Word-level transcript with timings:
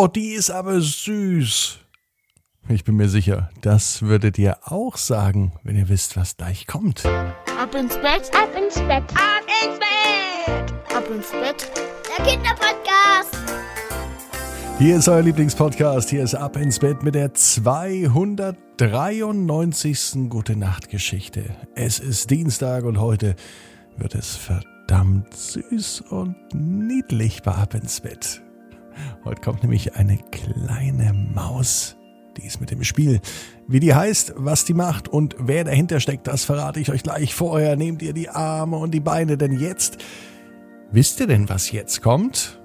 Oh, 0.00 0.06
die 0.06 0.28
ist 0.28 0.52
aber 0.52 0.80
süß. 0.80 1.80
Ich 2.68 2.84
bin 2.84 2.94
mir 2.94 3.08
sicher, 3.08 3.50
das 3.62 4.02
würdet 4.02 4.38
ihr 4.38 4.58
auch 4.62 4.96
sagen, 4.96 5.54
wenn 5.64 5.74
ihr 5.74 5.88
wisst, 5.88 6.16
was 6.16 6.36
gleich 6.36 6.68
kommt. 6.68 7.04
Ab 7.04 7.74
ins 7.74 7.96
Bett, 7.96 8.30
ab 8.32 8.48
ins 8.56 8.76
Bett, 8.76 9.02
ab 9.16 9.42
ins 9.60 9.80
Bett, 9.80 10.72
ab 10.94 11.10
ins 11.10 11.32
Bett. 11.32 11.68
Der 12.16 12.24
Kinderpodcast. 12.24 13.36
Hier 14.78 14.98
ist 14.98 15.08
euer 15.08 15.22
Lieblingspodcast. 15.22 16.10
Hier 16.10 16.22
ist 16.22 16.36
Ab 16.36 16.56
ins 16.56 16.78
Bett 16.78 17.02
mit 17.02 17.16
der 17.16 17.34
293. 17.34 20.28
Gute 20.28 20.54
Nacht 20.54 20.90
Geschichte. 20.90 21.56
Es 21.74 21.98
ist 21.98 22.30
Dienstag 22.30 22.84
und 22.84 23.00
heute 23.00 23.34
wird 23.96 24.14
es 24.14 24.36
verdammt 24.36 25.34
süß 25.34 26.02
und 26.02 26.36
niedlich 26.54 27.42
bei 27.42 27.50
Ab 27.50 27.74
ins 27.74 28.00
Bett. 28.00 28.44
Heute 29.24 29.40
kommt 29.40 29.62
nämlich 29.62 29.96
eine 29.96 30.18
kleine 30.30 31.12
Maus. 31.12 31.96
Die 32.36 32.46
ist 32.46 32.60
mit 32.60 32.70
dem 32.70 32.84
Spiel. 32.84 33.20
Wie 33.66 33.80
die 33.80 33.94
heißt, 33.94 34.34
was 34.36 34.64
die 34.64 34.74
macht 34.74 35.08
und 35.08 35.34
wer 35.38 35.64
dahinter 35.64 35.98
steckt, 36.00 36.26
das 36.26 36.44
verrate 36.44 36.78
ich 36.80 36.90
euch 36.90 37.02
gleich. 37.02 37.34
Vorher 37.34 37.76
nehmt 37.76 38.00
ihr 38.02 38.12
die 38.12 38.28
Arme 38.28 38.76
und 38.76 38.92
die 38.92 39.00
Beine, 39.00 39.36
denn 39.36 39.58
jetzt. 39.58 39.98
Wisst 40.92 41.20
ihr 41.20 41.26
denn, 41.26 41.48
was 41.48 41.72
jetzt 41.72 42.00
kommt? 42.00 42.60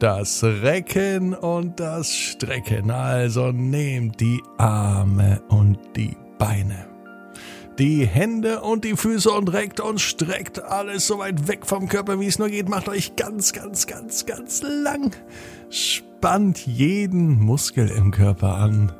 Das 0.00 0.44
Recken 0.44 1.34
und 1.34 1.80
das 1.80 2.12
Strecken. 2.12 2.90
Also 2.90 3.52
nehmt 3.52 4.20
die 4.20 4.40
Arme 4.58 5.40
und 5.48 5.78
die 5.96 6.16
Beine. 6.38 6.87
Die 7.78 8.04
Hände 8.04 8.62
und 8.62 8.84
die 8.84 8.96
Füße 8.96 9.30
und 9.30 9.52
reckt 9.52 9.78
und 9.78 10.00
streckt 10.00 10.60
alles 10.60 11.06
so 11.06 11.18
weit 11.18 11.46
weg 11.46 11.64
vom 11.64 11.88
Körper, 11.88 12.18
wie 12.18 12.26
es 12.26 12.40
nur 12.40 12.48
geht. 12.48 12.68
Macht 12.68 12.88
euch 12.88 13.14
ganz, 13.14 13.52
ganz, 13.52 13.86
ganz, 13.86 14.26
ganz 14.26 14.62
lang. 14.62 15.14
Spannt 15.70 16.66
jeden 16.66 17.38
Muskel 17.38 17.88
im 17.88 18.10
Körper 18.10 18.56
an. 18.56 18.90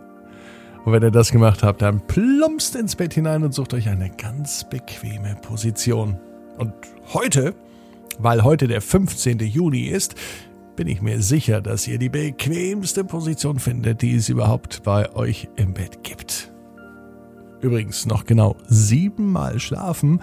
Und 0.85 0.93
wenn 0.93 1.03
ihr 1.03 1.11
das 1.11 1.33
gemacht 1.33 1.65
habt, 1.65 1.83
dann 1.83 2.07
plumpst 2.07 2.77
ins 2.77 2.95
Bett 2.95 3.15
hinein 3.15 3.43
und 3.43 3.53
sucht 3.53 3.75
euch 3.75 3.89
eine 3.89 4.11
ganz 4.11 4.69
bequeme 4.71 5.35
Position. 5.43 6.17
Und 6.57 6.73
heute, 7.13 7.57
weil 8.21 8.45
heute 8.45 8.69
der 8.69 8.81
15. 8.81 9.41
Juni 9.41 9.89
ist, 9.89 10.15
bin 10.77 10.87
ich 10.87 11.03
mir 11.03 11.21
sicher, 11.21 11.61
dass 11.61 11.89
ihr 11.89 11.99
die 11.99 12.11
bequemste 12.11 13.03
Position 13.03 13.59
findet, 13.59 14.03
die 14.03 14.15
es 14.15 14.29
überhaupt 14.29 14.85
bei 14.85 15.13
euch 15.17 15.49
im 15.57 15.75
Bett 15.75 16.05
gibt. 16.05 16.48
Übrigens 17.61 18.07
noch 18.07 18.25
genau 18.25 18.57
siebenmal 18.69 19.59
schlafen 19.59 20.21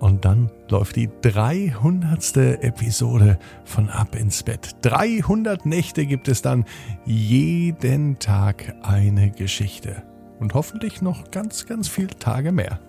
und 0.00 0.24
dann 0.24 0.50
läuft 0.70 0.96
die 0.96 1.10
300. 1.22 2.36
Episode 2.62 3.38
von 3.64 3.90
Ab 3.90 4.16
ins 4.16 4.42
Bett. 4.42 4.76
300 4.82 5.66
Nächte 5.66 6.06
gibt 6.06 6.28
es 6.28 6.42
dann 6.42 6.64
jeden 7.04 8.18
Tag 8.18 8.74
eine 8.82 9.30
Geschichte. 9.30 10.02
Und 10.38 10.54
hoffentlich 10.54 11.02
noch 11.02 11.30
ganz, 11.30 11.66
ganz 11.66 11.88
viele 11.88 12.18
Tage 12.18 12.50
mehr. 12.50 12.80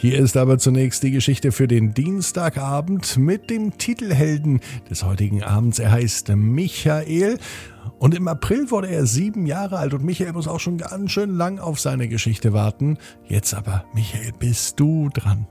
Hier 0.00 0.18
ist 0.18 0.36
aber 0.36 0.58
zunächst 0.58 1.02
die 1.02 1.10
Geschichte 1.10 1.52
für 1.52 1.68
den 1.68 1.92
Dienstagabend 1.92 3.18
mit 3.18 3.50
dem 3.50 3.76
Titelhelden 3.76 4.60
des 4.88 5.04
heutigen 5.04 5.42
Abends. 5.42 5.78
Er 5.78 5.90
heißt 5.90 6.28
Michael 6.36 7.36
und 8.00 8.14
im 8.14 8.28
April 8.28 8.70
wurde 8.70 8.88
er 8.88 9.04
sieben 9.04 9.44
Jahre 9.44 9.76
alt 9.76 9.92
und 9.92 10.02
Michael 10.02 10.32
muss 10.32 10.48
auch 10.48 10.58
schon 10.58 10.78
ganz 10.78 11.10
schön 11.10 11.36
lang 11.36 11.58
auf 11.58 11.78
seine 11.78 12.08
Geschichte 12.08 12.54
warten. 12.54 12.96
Jetzt 13.28 13.52
aber, 13.52 13.84
Michael, 13.92 14.32
bist 14.38 14.80
du 14.80 15.10
dran. 15.10 15.46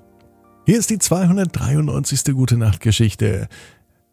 Hier 0.65 0.79
ist 0.79 0.89
die 0.89 0.97
293. 0.97 2.33
Gute 2.33 2.57
Nacht 2.57 2.79
Geschichte 2.79 3.47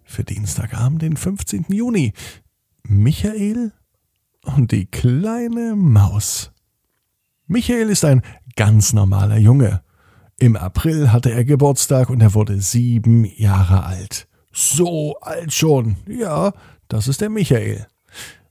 für 0.05 0.23
Dienstagabend, 0.23 1.01
den 1.01 1.17
15. 1.17 1.65
Juni. 1.70 2.12
Michael 2.83 3.73
und 4.45 4.71
die 4.71 4.84
kleine 4.84 5.75
Maus. 5.75 6.53
Michael 7.47 7.89
ist 7.89 8.05
ein 8.05 8.21
ganz 8.55 8.93
normaler 8.93 9.39
Junge. 9.39 9.83
Im 10.39 10.56
April 10.56 11.10
hatte 11.10 11.31
er 11.33 11.47
Geburtstag 11.47 12.10
und 12.10 12.21
er 12.21 12.34
wurde 12.34 12.60
sieben 12.60 13.25
Jahre 13.25 13.84
alt. 13.84 14.28
So 14.53 15.19
alt 15.21 15.55
schon. 15.55 15.97
Ja, 16.06 16.53
das 16.89 17.09
ist 17.09 17.22
der 17.22 17.31
Michael. 17.31 17.87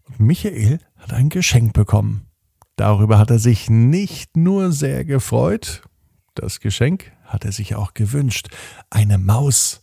Und 0.07 0.19
Michael 0.19 0.79
hat 0.97 1.13
ein 1.13 1.29
Geschenk 1.29 1.73
bekommen. 1.73 2.27
Darüber 2.75 3.17
hat 3.17 3.31
er 3.31 3.39
sich 3.39 3.69
nicht 3.69 4.35
nur 4.35 4.71
sehr 4.71 5.05
gefreut, 5.05 5.83
das 6.35 6.59
Geschenk 6.59 7.11
hat 7.23 7.45
er 7.45 7.53
sich 7.53 7.75
auch 7.75 7.93
gewünscht. 7.93 8.49
Eine 8.89 9.17
Maus. 9.17 9.81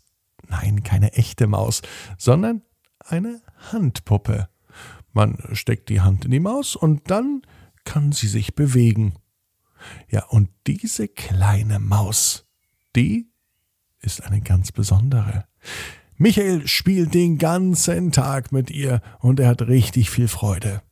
Nein, 0.49 0.82
keine 0.82 1.15
echte 1.15 1.47
Maus, 1.47 1.81
sondern 2.19 2.62
eine 3.00 3.41
Handpuppe. 3.72 4.49
Man 5.12 5.38
steckt 5.53 5.88
die 5.88 6.03
Hand 6.03 6.27
in 6.27 6.31
die 6.31 6.41
Maus 6.41 6.77
und 6.77 7.11
dann 7.11 7.43
kann 7.84 8.12
sie 8.12 8.28
sich 8.28 8.55
bewegen. 8.55 9.15
Ja, 10.11 10.27
und 10.27 10.50
diese 10.66 11.09
kleine 11.09 11.78
Maus, 11.81 12.47
die 12.94 13.31
ist 14.00 14.22
eine 14.22 14.41
ganz 14.41 14.72
besondere. 14.72 15.47
Michael 16.17 16.69
spielt 16.69 17.15
den 17.15 17.39
ganzen 17.39 18.12
Tag 18.12 18.53
mit 18.53 18.71
ihr 18.71 19.00
und 19.21 19.41
er 19.41 19.49
hat 19.49 19.62
richtig 19.62 20.11
viel 20.11 20.28
Freude. 20.28 20.83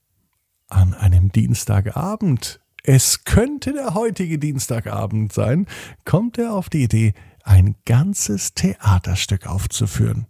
An 0.68 0.94
einem 0.94 1.30
Dienstagabend, 1.30 2.60
es 2.82 3.24
könnte 3.24 3.72
der 3.72 3.94
heutige 3.94 4.38
Dienstagabend 4.38 5.32
sein, 5.32 5.66
kommt 6.04 6.38
er 6.38 6.54
auf 6.54 6.68
die 6.68 6.84
Idee, 6.84 7.14
ein 7.44 7.76
ganzes 7.84 8.54
Theaterstück 8.54 9.46
aufzuführen. 9.46 10.26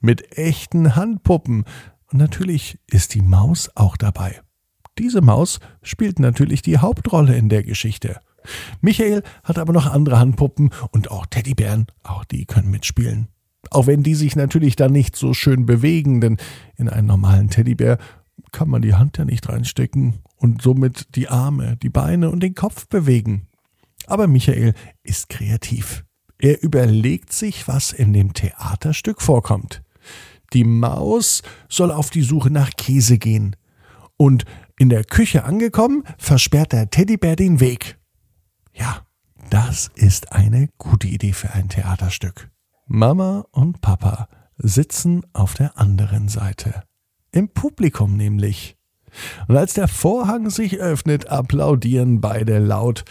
Mit 0.00 0.36
echten 0.36 0.96
Handpuppen. 0.96 1.64
Und 2.10 2.18
natürlich 2.18 2.78
ist 2.86 3.14
die 3.14 3.22
Maus 3.22 3.70
auch 3.74 3.96
dabei. 3.96 4.40
Diese 4.98 5.20
Maus 5.20 5.60
spielt 5.82 6.18
natürlich 6.18 6.62
die 6.62 6.78
Hauptrolle 6.78 7.36
in 7.36 7.48
der 7.48 7.62
Geschichte. 7.62 8.20
Michael 8.80 9.22
hat 9.42 9.58
aber 9.58 9.72
noch 9.72 9.86
andere 9.86 10.18
Handpuppen 10.18 10.70
und 10.92 11.10
auch 11.10 11.26
Teddybären, 11.26 11.86
auch 12.02 12.24
die 12.24 12.44
können 12.44 12.70
mitspielen. 12.70 13.28
Auch 13.74 13.88
wenn 13.88 14.04
die 14.04 14.14
sich 14.14 14.36
natürlich 14.36 14.76
dann 14.76 14.92
nicht 14.92 15.16
so 15.16 15.34
schön 15.34 15.66
bewegen, 15.66 16.20
denn 16.20 16.36
in 16.76 16.88
einen 16.88 17.08
normalen 17.08 17.50
Teddybär 17.50 17.98
kann 18.52 18.68
man 18.68 18.82
die 18.82 18.94
Hand 18.94 19.18
ja 19.18 19.24
nicht 19.24 19.48
reinstecken 19.48 20.20
und 20.36 20.62
somit 20.62 21.16
die 21.16 21.28
Arme, 21.28 21.76
die 21.82 21.88
Beine 21.88 22.30
und 22.30 22.40
den 22.40 22.54
Kopf 22.54 22.86
bewegen. 22.86 23.48
Aber 24.06 24.28
Michael 24.28 24.74
ist 25.02 25.28
kreativ. 25.28 26.04
Er 26.38 26.62
überlegt 26.62 27.32
sich, 27.32 27.66
was 27.66 27.92
in 27.92 28.12
dem 28.12 28.32
Theaterstück 28.32 29.20
vorkommt. 29.20 29.82
Die 30.52 30.64
Maus 30.64 31.42
soll 31.68 31.90
auf 31.90 32.10
die 32.10 32.22
Suche 32.22 32.50
nach 32.50 32.70
Käse 32.76 33.18
gehen. 33.18 33.56
Und 34.16 34.44
in 34.78 34.88
der 34.88 35.02
Küche 35.02 35.44
angekommen, 35.44 36.04
versperrt 36.18 36.72
der 36.72 36.90
Teddybär 36.90 37.34
den 37.34 37.58
Weg. 37.58 37.98
Ja, 38.72 39.04
das 39.50 39.90
ist 39.96 40.32
eine 40.32 40.68
gute 40.78 41.08
Idee 41.08 41.32
für 41.32 41.52
ein 41.52 41.68
Theaterstück. 41.68 42.53
Mama 42.86 43.46
und 43.50 43.80
Papa 43.80 44.28
sitzen 44.56 45.22
auf 45.32 45.54
der 45.54 45.78
anderen 45.78 46.28
Seite. 46.28 46.82
Im 47.32 47.48
Publikum 47.48 48.16
nämlich. 48.16 48.76
Und 49.48 49.56
als 49.56 49.74
der 49.74 49.88
Vorhang 49.88 50.50
sich 50.50 50.78
öffnet, 50.78 51.28
applaudieren 51.28 52.20
beide 52.20 52.58
laut. 52.58 53.04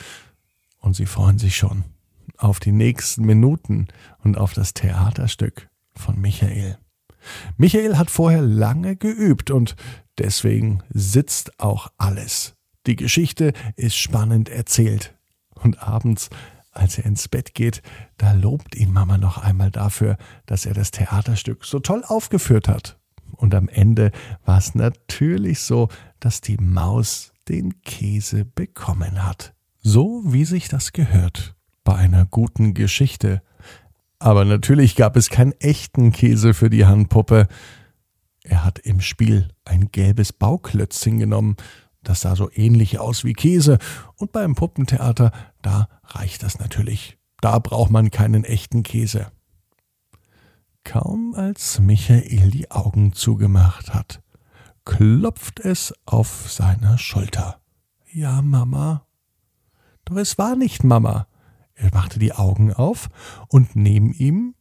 Und 0.80 0.96
sie 0.96 1.06
freuen 1.06 1.40
sich 1.40 1.56
schon 1.56 1.84
auf 2.38 2.60
die 2.60 2.72
nächsten 2.72 3.26
Minuten 3.26 3.88
und 4.24 4.38
auf 4.38 4.54
das 4.54 4.74
Theaterstück 4.74 5.70
von 5.96 6.20
Michael. 6.20 6.78
Michael 7.58 7.98
hat 7.98 8.12
vorher 8.12 8.42
lange 8.42 8.96
geübt 8.96 9.50
und 9.50 9.76
deswegen 10.18 10.84
sitzt 10.90 11.60
auch 11.60 11.88
alles. 11.98 12.56
Die 12.86 12.98
Geschichte 12.98 13.54
ist 13.76 13.96
spannend 13.96 14.50
erzählt. 14.50 15.16
Und 15.56 15.82
abends, 15.82 16.30
als 16.74 16.98
er 16.98 17.06
ins 17.06 17.28
Bett 17.28 17.54
geht, 17.54 17.82
da 18.18 18.34
lobt 18.34 18.76
ihn 18.76 18.92
Mama 18.92 19.18
noch 19.18 19.38
einmal 19.38 19.72
dafür, 19.72 20.18
dass 20.46 20.66
er 20.66 20.74
das 20.74 20.92
Theaterstück 20.92 21.66
so 21.66 21.80
toll 21.80 22.04
aufgeführt 22.06 22.68
hat. 22.68 22.98
Und 23.32 23.56
am 23.56 23.68
Ende 23.68 24.12
war 24.46 24.58
es 24.58 24.76
natürlich 24.76 25.60
so, 25.60 25.90
dass 26.20 26.42
die 26.42 26.58
Maus 26.58 27.34
den 27.50 27.82
Käse 27.82 28.46
bekommen 28.46 29.24
hat. 29.24 29.54
So 29.80 30.22
wie 30.26 30.46
sich 30.46 30.70
das 30.70 30.94
gehört 30.94 31.56
bei 31.84 31.96
einer 31.96 32.26
guten 32.26 32.74
Geschichte. 32.74 33.42
Aber 34.20 34.46
natürlich 34.46 34.96
gab 34.96 35.18
es 35.18 35.30
keinen 35.30 35.52
echten 35.60 36.12
Käse 36.14 36.54
für 36.54 36.70
die 36.70 36.86
Handpuppe. 36.86 37.48
Er 38.44 38.64
hat 38.64 38.80
im 38.80 39.02
Spiel 39.02 39.50
ein 39.66 39.92
gelbes 39.92 40.32
Bauklötzchen 40.32 41.20
genommen, 41.20 41.58
das 42.04 42.22
sah 42.22 42.36
so 42.36 42.50
ähnlich 42.54 43.00
aus 43.00 43.24
wie 43.24 43.34
Käse, 43.34 43.80
und 44.16 44.32
beim 44.32 44.56
Puppentheater, 44.56 45.32
da 45.64 45.88
reicht 46.04 46.44
das 46.44 46.60
natürlich. 46.60 47.18
Da 47.42 47.58
braucht 47.58 47.90
man 47.90 48.12
keinen 48.12 48.44
echten 48.44 48.84
Käse. 48.84 49.32
Kaum 50.84 51.34
als 51.34 51.80
Michael 51.80 52.52
die 52.52 52.70
Augen 52.70 53.14
zugemacht 53.14 53.94
hat, 53.94 54.22
klopft 54.86 55.60
es 55.60 55.94
auf 56.06 56.52
seiner 56.52 56.98
Schulter. 56.98 57.62
Ja, 58.12 58.42
Mama. 58.42 59.08
Doch 60.06 60.18
es 60.18 60.38
war 60.38 60.56
nicht 60.56 60.84
Mama. 60.84 61.28
Er 61.74 61.90
machte 61.94 62.20
die 62.20 62.34
Augen 62.34 62.74
auf 62.74 63.10
und 63.48 63.76
neben 63.76 64.14
ihm 64.14 64.56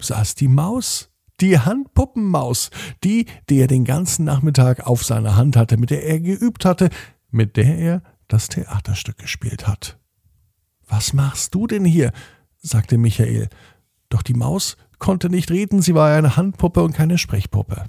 saß 0.00 0.34
die 0.34 0.48
Maus, 0.48 1.10
Die 1.40 1.58
Handpuppenmaus, 1.58 2.70
die, 3.02 3.26
die 3.50 3.58
er 3.58 3.66
den 3.66 3.84
ganzen 3.84 4.24
Nachmittag 4.24 4.86
auf 4.86 5.04
seiner 5.04 5.34
Hand 5.34 5.56
hatte, 5.56 5.76
mit 5.76 5.90
der 5.90 6.04
er 6.04 6.20
geübt 6.20 6.64
hatte, 6.64 6.90
mit 7.30 7.56
der 7.56 7.76
er 7.76 8.02
das 8.28 8.48
Theaterstück 8.48 9.18
gespielt 9.18 9.66
hat. 9.66 9.98
Was 10.96 11.12
machst 11.12 11.56
du 11.56 11.66
denn 11.66 11.84
hier? 11.84 12.12
sagte 12.58 12.98
Michael. 12.98 13.48
Doch 14.10 14.22
die 14.22 14.32
Maus 14.32 14.76
konnte 15.00 15.28
nicht 15.28 15.50
reden, 15.50 15.82
sie 15.82 15.96
war 15.96 16.16
eine 16.16 16.36
Handpuppe 16.36 16.84
und 16.84 16.92
keine 16.92 17.18
Sprechpuppe. 17.18 17.86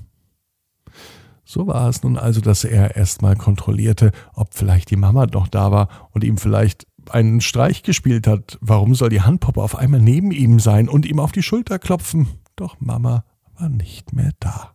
So 1.43 1.67
war 1.67 1.87
es 1.87 2.01
nun 2.01 2.17
also, 2.17 2.41
dass 2.41 2.63
er 2.63 2.95
erstmal 2.95 3.35
kontrollierte, 3.35 4.11
ob 4.33 4.55
vielleicht 4.55 4.89
die 4.89 4.95
Mama 4.95 5.27
noch 5.27 5.47
da 5.47 5.71
war 5.71 6.09
und 6.13 6.23
ihm 6.23 6.39
vielleicht 6.39 6.87
einen 7.11 7.41
Streich 7.41 7.83
gespielt 7.83 8.25
hat. 8.25 8.57
Warum 8.59 8.95
soll 8.95 9.09
die 9.09 9.21
Handpuppe 9.21 9.61
auf 9.61 9.75
einmal 9.75 10.01
neben 10.01 10.31
ihm 10.31 10.59
sein 10.59 10.89
und 10.89 11.05
ihm 11.05 11.19
auf 11.19 11.31
die 11.31 11.43
Schulter 11.43 11.77
klopfen? 11.77 12.27
Doch 12.55 12.77
Mama 12.79 13.23
war 13.53 13.69
nicht 13.69 14.13
mehr 14.13 14.31
da. 14.39 14.71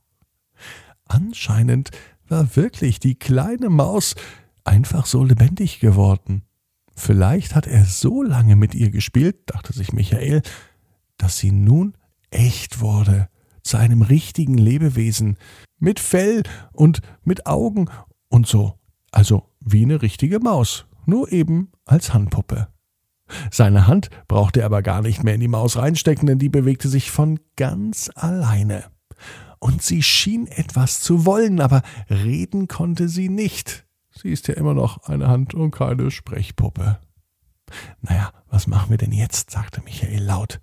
Anscheinend 1.05 1.91
war 2.29 2.55
wirklich 2.55 3.01
die 3.01 3.17
kleine 3.17 3.71
Maus 3.71 4.15
einfach 4.63 5.07
so 5.07 5.25
lebendig 5.25 5.81
geworden. 5.81 6.45
Vielleicht 7.01 7.55
hat 7.55 7.67
er 7.67 7.87
so 7.87 8.23
lange 8.23 8.57
mit 8.57 8.75
ihr 8.75 8.91
gespielt, 8.91 9.37
dachte 9.47 9.73
sich 9.73 9.95
Michael, 9.95 10.43
dass 11.17 11.39
sie 11.39 11.51
nun 11.51 11.95
echt 12.31 12.81
wurde, 12.81 13.31
zu 13.63 13.79
einem 13.79 14.03
richtigen 14.03 14.59
Lebewesen, 14.59 15.39
mit 15.79 15.99
Fell 15.99 16.43
und 16.75 17.01
mit 17.25 17.47
Augen 17.47 17.89
und 18.29 18.47
so, 18.47 18.79
also 19.13 19.49
wie 19.61 19.83
eine 19.83 20.03
richtige 20.03 20.41
Maus, 20.41 20.85
nur 21.07 21.33
eben 21.33 21.73
als 21.87 22.13
Handpuppe. 22.13 22.69
Seine 23.51 23.87
Hand 23.87 24.11
brauchte 24.29 24.61
er 24.61 24.67
aber 24.67 24.83
gar 24.83 25.01
nicht 25.01 25.25
mehr 25.25 25.35
in 25.35 25.41
die 25.41 25.49
Maus 25.49 25.79
reinstecken, 25.79 26.27
denn 26.27 26.39
die 26.39 26.51
bewegte 26.51 26.91
sich 26.91 27.11
von 27.11 27.41
ganz 27.57 28.11
alleine. 28.15 28.85
Und 29.59 29.83
sie 29.83 30.03
schien 30.03 30.47
etwas 30.49 31.01
zu 31.01 31.25
wollen, 31.25 31.61
aber 31.61 31.81
reden 32.11 32.69
konnte 32.69 33.09
sie 33.09 33.31
nicht. 33.31 33.87
Sie 34.21 34.29
ist 34.31 34.49
ja 34.49 34.55
immer 34.55 34.75
noch 34.75 35.05
eine 35.05 35.29
Hand 35.29 35.55
und 35.55 35.71
keine 35.71 36.11
Sprechpuppe. 36.11 36.99
Naja, 38.03 38.33
was 38.51 38.67
machen 38.67 38.91
wir 38.91 38.99
denn 38.99 39.13
jetzt? 39.13 39.51
sagte 39.51 39.81
Michael 39.83 40.23
laut. 40.23 40.61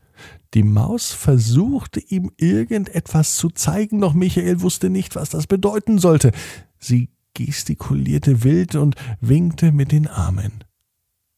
Die 0.53 0.61
Maus 0.61 1.11
versuchte 1.11 1.99
ihm 1.99 2.31
irgendetwas 2.37 3.35
zu 3.35 3.49
zeigen, 3.49 3.99
doch 4.01 4.13
Michael 4.13 4.61
wusste 4.61 4.91
nicht, 4.91 5.15
was 5.15 5.29
das 5.29 5.47
bedeuten 5.47 5.97
sollte. 5.97 6.31
Sie 6.77 7.09
gestikulierte 7.33 8.43
wild 8.43 8.75
und 8.75 8.95
winkte 9.21 9.71
mit 9.71 9.91
den 9.91 10.07
Armen. 10.07 10.63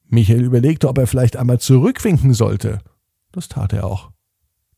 Michael 0.05 0.43
überlegte, 0.43 0.89
ob 0.89 0.97
er 0.97 1.07
vielleicht 1.07 1.37
einmal 1.37 1.59
zurückwinken 1.59 2.33
sollte. 2.33 2.79
Das 3.31 3.47
tat 3.47 3.71
er 3.71 3.85
auch. 3.85 4.11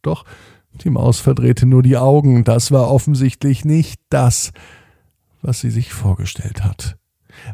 Doch 0.04 0.26
die 0.74 0.92
Maus 0.92 1.20
verdrehte 1.20 1.66
nur 1.66 1.82
die 1.82 1.98
Augen, 1.98 2.44
das 2.44 2.72
war 2.72 2.92
offensichtlich 2.92 3.66
nicht 3.66 4.00
das, 4.10 4.52
was 5.42 5.60
sie 5.60 5.72
sich 5.72 5.92
vorgestellt 5.92 6.64
hat. 6.64 7.01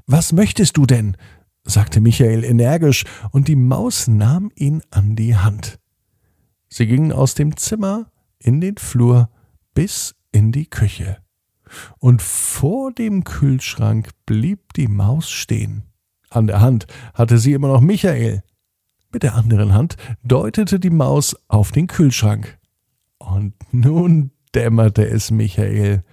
Was 0.05 0.33
möchtest 0.33 0.77
du 0.77 0.85
denn? 0.85 1.17
sagte 1.63 1.99
Michael 1.99 2.43
energisch, 2.43 3.03
und 3.31 3.47
die 3.47 3.55
Maus 3.55 4.07
nahm 4.07 4.51
ihn 4.55 4.81
an 4.89 5.15
die 5.15 5.35
Hand. 5.35 5.79
Sie 6.69 6.87
gingen 6.87 7.11
aus 7.11 7.33
dem 7.35 7.57
Zimmer 7.57 8.11
in 8.39 8.61
den 8.61 8.77
Flur 8.77 9.29
bis 9.73 10.15
in 10.31 10.51
die 10.51 10.69
Küche. 10.69 11.17
Und 11.99 12.21
vor 12.21 12.91
dem 12.91 13.23
Kühlschrank 13.23 14.09
blieb 14.25 14.73
die 14.73 14.87
Maus 14.87 15.29
stehen. 15.29 15.83
An 16.29 16.47
der 16.47 16.61
Hand 16.61 16.87
hatte 17.13 17.37
sie 17.37 17.53
immer 17.53 17.67
noch 17.67 17.81
Michael. 17.81 18.43
Mit 19.11 19.23
der 19.23 19.35
anderen 19.35 19.73
Hand 19.73 19.95
deutete 20.23 20.79
die 20.79 20.89
Maus 20.89 21.35
auf 21.47 21.71
den 21.71 21.87
Kühlschrank. 21.87 22.57
Und 23.17 23.53
nun 23.71 24.31
dämmerte 24.53 25.07
es 25.07 25.31
Michael. 25.31 26.03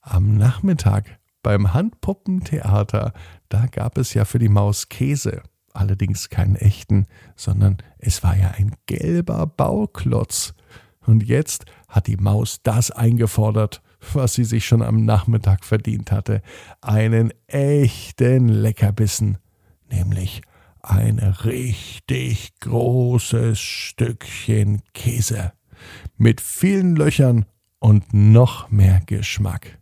Am 0.00 0.36
Nachmittag 0.36 1.18
beim 1.44 1.72
Handpuppentheater, 1.72 3.12
da 3.48 3.66
gab 3.66 3.98
es 3.98 4.14
ja 4.14 4.24
für 4.24 4.40
die 4.40 4.48
Maus 4.48 4.88
Käse. 4.88 5.42
Allerdings 5.72 6.28
keinen 6.28 6.56
echten, 6.56 7.06
sondern 7.36 7.78
es 7.98 8.24
war 8.24 8.36
ja 8.36 8.52
ein 8.56 8.74
gelber 8.86 9.46
Bauklotz. 9.46 10.54
Und 11.06 11.22
jetzt 11.22 11.66
hat 11.88 12.08
die 12.08 12.16
Maus 12.16 12.62
das 12.62 12.90
eingefordert, 12.90 13.82
was 14.12 14.34
sie 14.34 14.44
sich 14.44 14.66
schon 14.66 14.82
am 14.82 15.04
Nachmittag 15.04 15.64
verdient 15.64 16.10
hatte. 16.10 16.42
Einen 16.80 17.32
echten 17.46 18.48
Leckerbissen 18.48 19.38
nämlich 19.90 20.42
ein 20.80 21.18
richtig 21.18 22.52
großes 22.60 23.58
Stückchen 23.58 24.82
Käse 24.92 25.52
mit 26.16 26.40
vielen 26.40 26.96
Löchern 26.96 27.46
und 27.78 28.14
noch 28.14 28.70
mehr 28.70 29.00
Geschmack. 29.06 29.78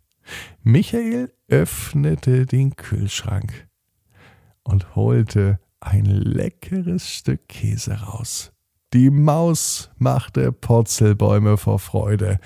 Michael 0.61 1.33
öffnete 1.47 2.45
den 2.45 2.75
Kühlschrank 2.75 3.67
und 4.63 4.95
holte 4.95 5.59
ein 5.79 6.05
leckeres 6.05 7.09
Stück 7.09 7.47
Käse 7.47 8.01
raus. 8.01 8.53
Die 8.93 9.09
Maus 9.09 9.89
machte 9.97 10.51
Purzelbäume 10.51 11.57
vor 11.57 11.79
Freude. 11.79 12.39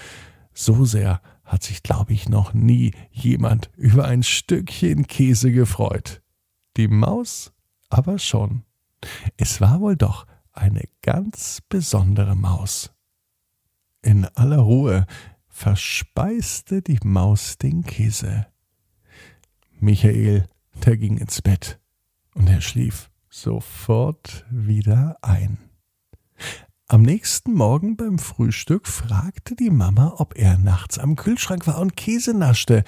So 0.54 0.86
sehr 0.86 1.22
hat 1.44 1.64
sich, 1.64 1.84
glaube 1.84 2.14
ich, 2.14 2.30
noch 2.30 2.54
nie 2.54 2.94
jemand 3.12 3.70
über 3.76 4.06
ein 4.06 4.24
Stückchen 4.24 5.08
Käse 5.08 5.52
gefreut. 5.52 6.22
Die 6.78 6.88
Maus 6.88 7.54
aber 7.90 8.20
schon. 8.20 8.64
Es 9.38 9.62
war 9.62 9.80
wohl 9.80 9.96
doch 9.96 10.26
eine 10.52 10.84
ganz 11.02 11.62
besondere 11.70 12.36
Maus. 12.36 12.92
In 14.02 14.26
aller 14.36 14.60
Ruhe 14.60 15.06
verspeiste 15.58 16.84
die 16.84 17.00
Maus 17.04 17.58
den 17.58 17.84
Käse. 17.84 18.46
Michael, 19.80 20.48
der 20.86 20.98
ging 20.98 21.18
ins 21.18 21.42
Bett 21.42 21.80
und 22.36 22.48
er 22.48 22.62
schlief 22.62 23.10
sofort 23.28 24.46
wieder 24.52 25.18
ein. 25.24 25.58
Am 26.86 27.02
nächsten 27.02 27.54
Morgen 27.54 27.98
beim 27.98 28.20
Frühstück 28.20 28.88
fragte 28.88 29.56
die 29.56 29.72
Mama, 29.72 30.14
ob 30.18 30.38
er 30.38 30.60
nachts 30.60 31.00
am 31.00 31.16
Kühlschrank 31.16 31.66
war 31.66 31.82
und 31.82 31.98
Käse 31.98 32.36
naschte, 32.36 32.84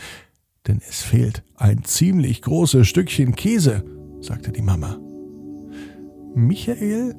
denn 0.67 0.79
es 0.87 1.01
fehlt 1.01 1.43
ein 1.55 1.83
ziemlich 1.85 2.43
großes 2.43 2.87
Stückchen 2.87 3.33
Käse 3.35 3.83
sagte 4.21 4.51
die 4.51 4.61
Mama. 4.61 4.99
Michael 6.35 7.17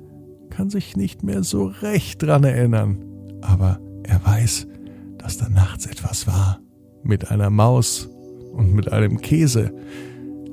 kann 0.48 0.70
sich 0.70 0.96
nicht 0.96 1.24
mehr 1.24 1.42
so 1.42 1.64
recht 1.64 2.22
dran 2.22 2.44
erinnern, 2.44 3.04
aber 3.42 3.80
er 4.04 4.24
weiß, 4.24 4.68
dass 5.20 5.36
da 5.36 5.48
nachts 5.48 5.86
etwas 5.86 6.26
war 6.26 6.60
mit 7.02 7.30
einer 7.30 7.50
Maus 7.50 8.08
und 8.52 8.74
mit 8.74 8.92
einem 8.92 9.20
Käse. 9.20 9.72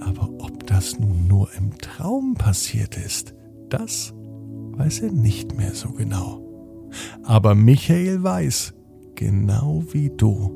Aber 0.01 0.29
ob 0.39 0.65
das 0.67 0.99
nun 0.99 1.27
nur 1.27 1.49
im 1.57 1.77
Traum 1.77 2.35
passiert 2.35 2.97
ist, 2.97 3.33
das 3.69 4.13
weiß 4.73 5.01
er 5.01 5.11
nicht 5.11 5.57
mehr 5.57 5.73
so 5.73 5.89
genau. 5.91 6.43
Aber 7.23 7.55
Michael 7.55 8.23
weiß, 8.23 8.73
genau 9.15 9.83
wie 9.91 10.09
du, 10.09 10.51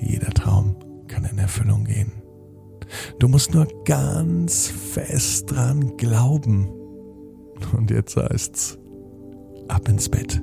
jeder 0.00 0.30
Traum 0.30 0.76
kann 1.08 1.24
in 1.24 1.38
Erfüllung 1.38 1.84
gehen. 1.84 2.12
Du 3.18 3.28
musst 3.28 3.54
nur 3.54 3.66
ganz 3.84 4.66
fest 4.68 5.50
dran 5.50 5.96
glauben. 5.96 6.68
Und 7.76 7.90
jetzt 7.90 8.16
heißt's, 8.16 8.78
ab 9.68 9.88
ins 9.88 10.08
Bett. 10.08 10.42